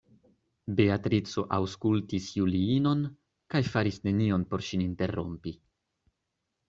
[0.79, 3.03] Beatrico aŭskultis Juliinon,
[3.55, 5.55] kaj faris nenion por ŝin interrompi.